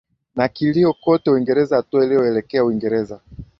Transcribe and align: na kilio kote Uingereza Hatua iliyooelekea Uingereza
na 0.35 0.47
kilio 0.47 0.93
kote 0.93 1.29
Uingereza 1.31 1.75
Hatua 1.75 2.05
iliyooelekea 2.05 2.63
Uingereza 2.65 3.19